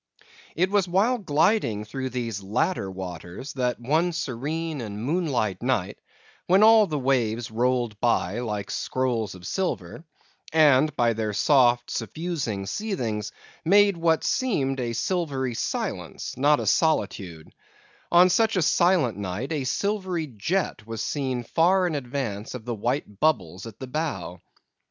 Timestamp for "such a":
18.31-18.63